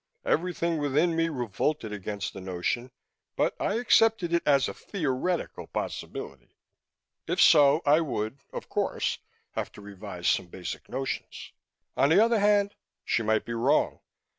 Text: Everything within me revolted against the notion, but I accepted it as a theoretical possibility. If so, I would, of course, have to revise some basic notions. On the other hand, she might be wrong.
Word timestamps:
Everything 0.25 0.79
within 0.79 1.15
me 1.15 1.29
revolted 1.29 1.93
against 1.93 2.33
the 2.33 2.41
notion, 2.41 2.89
but 3.35 3.55
I 3.61 3.75
accepted 3.75 4.33
it 4.33 4.41
as 4.47 4.67
a 4.67 4.73
theoretical 4.73 5.67
possibility. 5.67 6.57
If 7.27 7.39
so, 7.39 7.83
I 7.85 7.99
would, 8.01 8.39
of 8.51 8.67
course, 8.67 9.19
have 9.51 9.71
to 9.73 9.81
revise 9.81 10.27
some 10.27 10.47
basic 10.47 10.89
notions. 10.89 11.51
On 11.95 12.09
the 12.09 12.19
other 12.25 12.39
hand, 12.39 12.73
she 13.05 13.21
might 13.21 13.45
be 13.45 13.53
wrong. 13.53 13.99